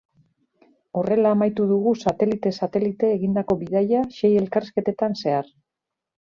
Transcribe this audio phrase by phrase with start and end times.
[1.01, 5.55] Horrela amaitu dugu satelitez satelite egindako bidaia sei elkarrizketetan zehar.